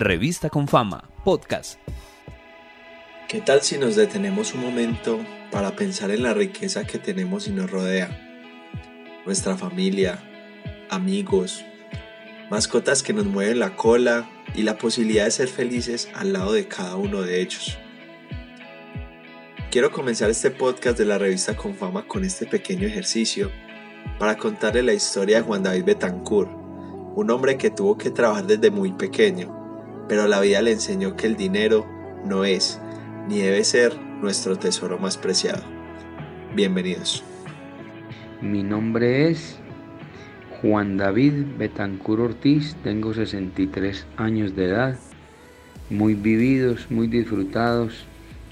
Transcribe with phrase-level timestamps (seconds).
[0.00, 1.80] Revista con Fama, podcast.
[3.26, 5.18] ¿Qué tal si nos detenemos un momento
[5.50, 8.08] para pensar en la riqueza que tenemos y nos rodea?
[9.26, 10.22] Nuestra familia,
[10.88, 11.64] amigos,
[12.48, 16.68] mascotas que nos mueven la cola y la posibilidad de ser felices al lado de
[16.68, 17.76] cada uno de ellos.
[19.72, 23.50] Quiero comenzar este podcast de la revista con fama con este pequeño ejercicio
[24.20, 26.52] para contarle la historia de Juan David Betancourt,
[27.16, 29.57] un hombre que tuvo que trabajar desde muy pequeño
[30.08, 31.86] pero la vida le enseñó que el dinero
[32.24, 32.80] no es
[33.28, 35.62] ni debe ser nuestro tesoro más preciado.
[36.54, 37.22] Bienvenidos.
[38.40, 39.58] Mi nombre es
[40.62, 44.98] Juan David Betancur Ortiz, tengo 63 años de edad,
[45.90, 48.06] muy vividos, muy disfrutados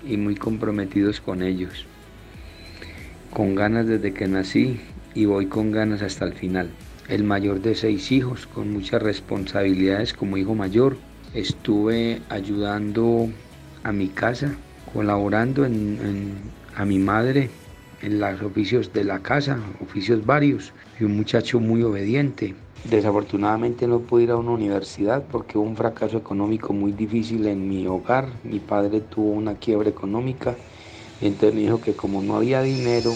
[0.07, 1.87] y muy comprometidos con ellos.
[3.32, 4.80] Con ganas desde que nací
[5.15, 6.70] y voy con ganas hasta el final.
[7.09, 10.96] El mayor de seis hijos, con muchas responsabilidades como hijo mayor
[11.37, 13.29] estuve ayudando
[13.84, 14.51] a mi casa,
[14.92, 17.51] colaborando a mi madre
[18.02, 20.73] en los oficios de la casa, oficios varios.
[20.98, 22.54] y un muchacho muy obediente.
[22.90, 27.68] Desafortunadamente no pude ir a una universidad porque hubo un fracaso económico muy difícil en
[27.68, 28.29] mi hogar.
[28.45, 30.54] Mi padre tuvo una quiebra económica
[31.20, 33.12] y entonces me dijo que como no había dinero,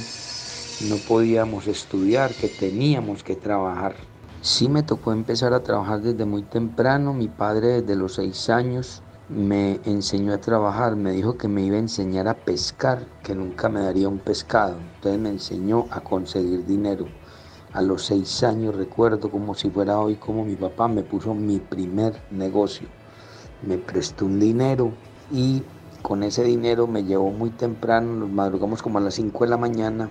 [0.88, 4.09] no podíamos estudiar, que teníamos que trabajar.
[4.42, 7.12] Sí me tocó empezar a trabajar desde muy temprano.
[7.12, 11.76] Mi padre desde los seis años me enseñó a trabajar, me dijo que me iba
[11.76, 14.78] a enseñar a pescar, que nunca me daría un pescado.
[14.94, 17.04] Entonces me enseñó a conseguir dinero.
[17.74, 21.58] A los seis años recuerdo como si fuera hoy como mi papá me puso mi
[21.58, 22.88] primer negocio.
[23.60, 24.90] Me prestó un dinero
[25.30, 25.62] y
[26.00, 29.58] con ese dinero me llevó muy temprano, nos madrugamos como a las 5 de la
[29.58, 30.10] mañana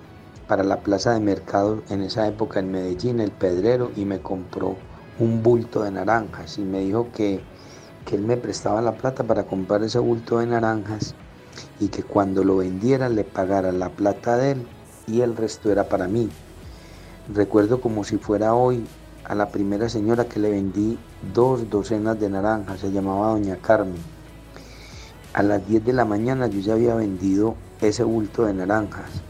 [0.50, 4.78] para la plaza de mercado en esa época en Medellín, el pedrero, y me compró
[5.20, 7.40] un bulto de naranjas y me dijo que,
[8.04, 11.14] que él me prestaba la plata para comprar ese bulto de naranjas
[11.80, 14.68] y que cuando lo vendiera le pagara la plata de él
[15.06, 16.32] y el resto era para mí.
[17.32, 18.84] Recuerdo como si fuera hoy
[19.26, 20.98] a la primera señora que le vendí
[21.32, 24.02] dos docenas de naranjas, se llamaba Doña Carmen.
[25.32, 29.29] A las 10 de la mañana yo ya había vendido ese bulto de naranjas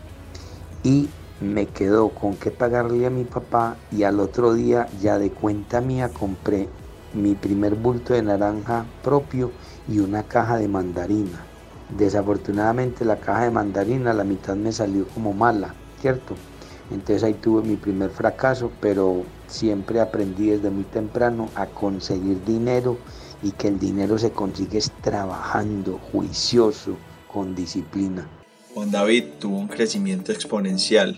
[0.84, 1.09] y
[1.41, 5.81] me quedó con qué pagarle a mi papá y al otro día ya de cuenta
[5.81, 6.69] mía compré
[7.13, 9.51] mi primer bulto de naranja propio
[9.88, 11.45] y una caja de mandarina.
[11.97, 16.35] Desafortunadamente la caja de mandarina la mitad me salió como mala, ¿cierto?
[16.91, 22.97] Entonces ahí tuve mi primer fracaso, pero siempre aprendí desde muy temprano a conseguir dinero
[23.44, 26.95] y que el dinero se consigue trabajando, juicioso,
[27.31, 28.38] con disciplina.
[28.88, 31.17] David tuvo un crecimiento exponencial.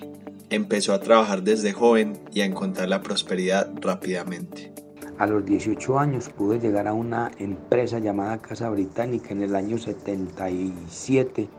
[0.50, 4.74] Empezó a trabajar desde joven y a encontrar la prosperidad rápidamente.
[5.18, 9.78] A los 18 años pude llegar a una empresa llamada Casa Británica en el año
[9.78, 11.50] 77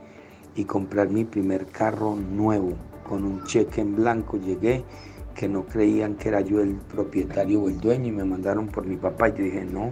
[0.56, 2.74] y comprar mi primer carro nuevo.
[3.08, 4.84] Con un cheque en blanco llegué
[5.34, 8.84] que no creían que era yo el propietario o el dueño y me mandaron por
[8.84, 9.91] mi papá y yo dije no,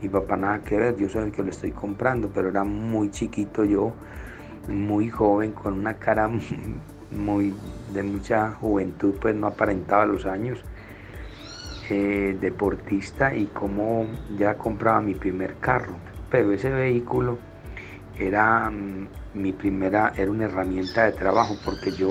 [0.00, 3.10] mi papá nada que ver, yo soy el que lo estoy comprando, pero era muy
[3.10, 3.92] chiquito yo
[4.68, 6.30] muy joven, con una cara
[7.10, 7.54] muy
[7.92, 10.60] de mucha juventud, pues no aparentaba los años,
[11.90, 14.06] eh, deportista y como
[14.36, 15.94] ya compraba mi primer carro.
[16.30, 17.38] Pero ese vehículo
[18.18, 22.08] era mm, mi primera, era una herramienta de trabajo porque yo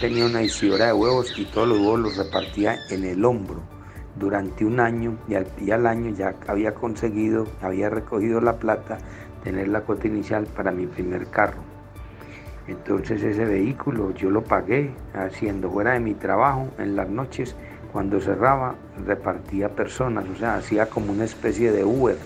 [0.00, 3.60] tenía una decidora de huevos y todos los huevos los repartía en el hombro
[4.16, 8.98] durante un año y al, y al año ya había conseguido, había recogido la plata,
[9.44, 11.79] tener la cuota inicial para mi primer carro.
[12.70, 17.56] Entonces ese vehículo yo lo pagué haciendo fuera de mi trabajo en las noches.
[17.92, 22.16] Cuando cerraba repartía personas, o sea, hacía como una especie de Uber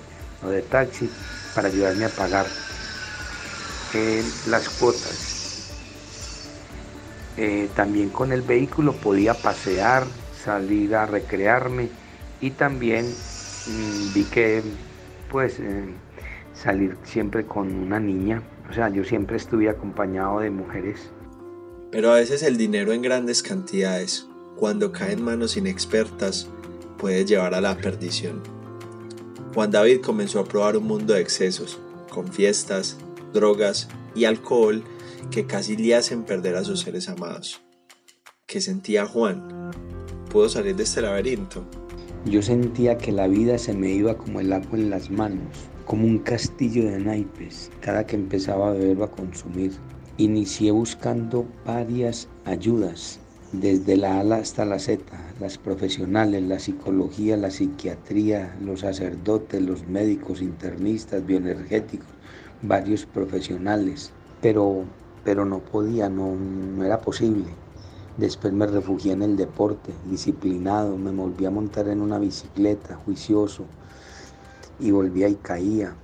[0.45, 1.09] o de taxi
[1.55, 2.45] para ayudarme a pagar
[4.47, 5.33] las cuotas.
[7.39, 11.89] Eh, también con el vehículo podía pasear, salir a recrearme
[12.41, 14.63] y también mm, vi que
[15.31, 15.85] pues eh,
[16.53, 21.11] salir siempre con una niña o sea, yo siempre estuve acompañado de mujeres.
[21.91, 24.27] Pero a veces el dinero en grandes cantidades,
[24.57, 26.49] cuando cae en manos inexpertas,
[26.99, 28.43] puede llevar a la perdición.
[29.55, 31.79] Juan David comenzó a probar un mundo de excesos,
[32.11, 32.99] con fiestas,
[33.33, 34.83] drogas y alcohol
[35.31, 37.63] que casi le hacen perder a sus seres amados.
[38.47, 39.71] ¿Qué sentía Juan?
[40.31, 41.65] ¿Pudo salir de este laberinto?
[42.25, 46.07] Yo sentía que la vida se me iba como el agua en las manos como
[46.07, 49.73] un castillo de naipes cada que empezaba a beber o a consumir.
[50.17, 53.19] Inicié buscando varias ayudas,
[53.53, 55.03] desde la A hasta la Z,
[55.41, 62.09] las profesionales, la psicología, la psiquiatría, los sacerdotes, los médicos, internistas, bioenergéticos,
[62.63, 64.85] varios profesionales, pero,
[65.25, 67.47] pero no podía, no, no era posible.
[68.17, 73.65] Después me refugié en el deporte, disciplinado, me volví a montar en una bicicleta, juicioso,
[74.79, 75.97] y volvía y caía.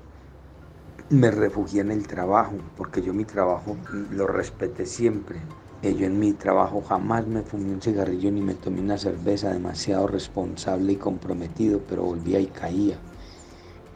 [1.11, 3.77] Me refugié en el trabajo, porque yo mi trabajo
[4.11, 5.41] lo respeté siempre.
[5.83, 10.07] Yo en mi trabajo jamás me fumé un cigarrillo ni me tomé una cerveza, demasiado
[10.07, 12.97] responsable y comprometido, pero volvía y caía.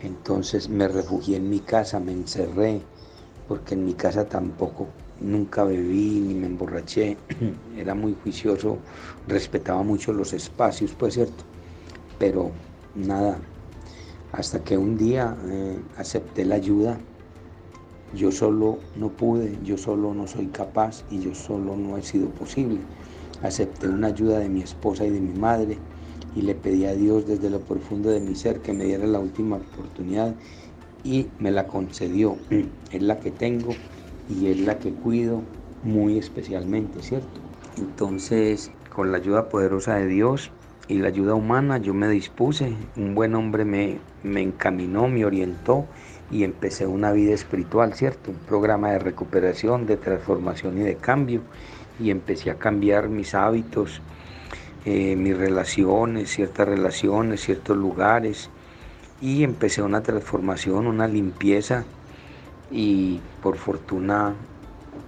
[0.03, 2.81] Entonces me refugié en mi casa, me encerré,
[3.49, 4.89] porque en mi casa tampoco
[5.21, 7.17] nunca bebí ni me emborraché,
[7.77, 8.79] era muy juicioso,
[9.29, 11.45] respetaba mucho los espacios, pues cierto,
[12.19, 12.51] pero
[12.95, 13.39] nada,
[14.37, 16.99] hasta que un día eh, acepté la ayuda,
[18.17, 22.29] yo solo no pude, yo solo no soy capaz y yo solo no he sido
[22.29, 22.79] posible.
[23.43, 25.79] Acepté una ayuda de mi esposa y de mi madre
[26.35, 29.21] y le pedí a Dios desde lo profundo de mi ser que me diera la
[29.21, 30.35] última oportunidad
[31.05, 32.37] y me la concedió.
[32.91, 33.75] Es la que tengo
[34.29, 35.43] y es la que cuido
[35.83, 37.41] muy especialmente, ¿cierto?
[37.77, 40.53] Entonces, con la ayuda poderosa de Dios
[40.87, 45.87] y la ayuda humana, yo me dispuse, un buen hombre me, me encaminó, me orientó
[46.31, 48.31] y empecé una vida espiritual, ¿cierto?
[48.31, 51.43] Un programa de recuperación, de transformación y de cambio.
[52.01, 54.03] Y empecé a cambiar mis hábitos,
[54.85, 58.51] eh, mis relaciones, ciertas relaciones, ciertos lugares.
[59.21, 61.85] Y empecé una transformación, una limpieza
[62.71, 64.35] y por fortuna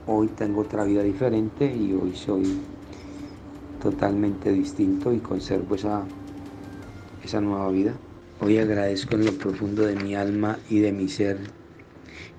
[0.07, 2.61] hoy tengo otra vida diferente y hoy soy
[3.91, 6.03] totalmente distinto y conservo esa,
[7.23, 7.93] esa nueva vida.
[8.41, 11.39] Hoy agradezco en lo profundo de mi alma y de mi ser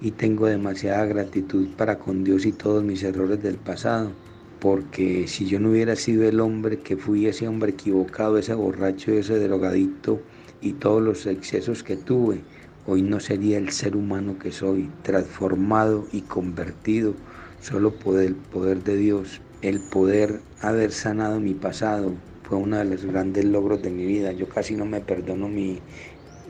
[0.01, 4.11] y tengo demasiada gratitud para con Dios y todos mis errores del pasado,
[4.59, 9.13] porque si yo no hubiera sido el hombre que fui, ese hombre equivocado, ese borracho,
[9.13, 10.19] ese drogadicto
[10.59, 12.41] y todos los excesos que tuve,
[12.89, 17.15] Hoy no sería el ser humano que soy, transformado y convertido
[17.61, 19.41] solo por el poder de Dios.
[19.61, 22.13] El poder haber sanado mi pasado
[22.43, 24.31] fue uno de los grandes logros de mi vida.
[24.31, 25.79] Yo casi no me perdono mi,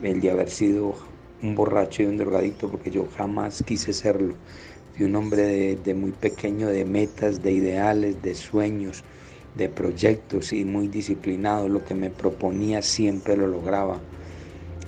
[0.02, 0.94] el de haber sido
[1.42, 4.34] un borracho y un drogadicto porque yo jamás quise serlo.
[4.94, 9.04] Fui un hombre de, de muy pequeño, de metas, de ideales, de sueños,
[9.54, 11.68] de proyectos y muy disciplinado.
[11.68, 14.00] Lo que me proponía siempre lo lograba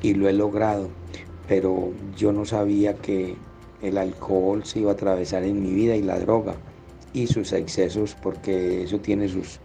[0.02, 0.90] y lo he logrado
[1.50, 3.34] pero yo no sabía que
[3.82, 6.54] el alcohol se iba a atravesar en mi vida y la droga
[7.12, 9.58] y sus excesos, porque eso tiene sus,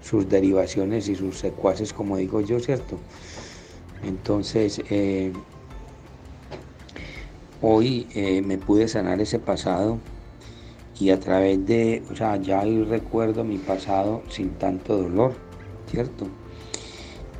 [0.00, 2.98] sus derivaciones y sus secuaces, como digo yo, ¿cierto?
[4.04, 5.32] Entonces, eh,
[7.60, 9.98] hoy eh, me pude sanar ese pasado
[10.98, 15.34] y a través de, o sea, ya recuerdo mi pasado sin tanto dolor,
[15.90, 16.26] ¿cierto?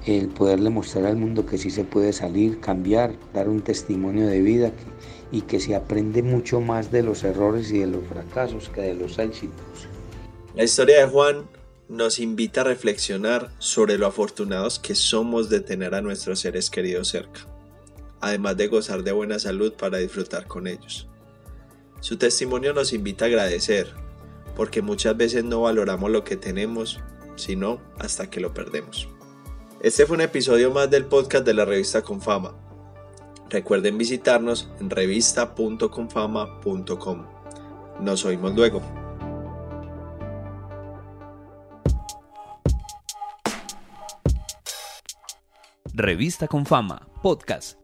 [0.06, 4.40] El poderle mostrar al mundo que sí se puede salir, cambiar, dar un testimonio de
[4.40, 4.72] vida
[5.30, 8.94] y que se aprende mucho más de los errores y de los fracasos que de
[8.94, 9.88] los éxitos.
[10.54, 11.46] La historia de Juan
[11.88, 17.08] nos invita a reflexionar sobre lo afortunados que somos de tener a nuestros seres queridos
[17.08, 17.46] cerca,
[18.20, 21.08] además de gozar de buena salud para disfrutar con ellos.
[22.00, 23.92] Su testimonio nos invita a agradecer,
[24.56, 27.00] porque muchas veces no valoramos lo que tenemos,
[27.36, 29.08] sino hasta que lo perdemos.
[29.82, 32.54] Este fue un episodio más del podcast de la revista Confama.
[33.50, 37.26] Recuerden visitarnos en revista.confama.com.
[38.00, 38.80] Nos oímos luego.
[45.92, 47.76] Revista Confama, podcast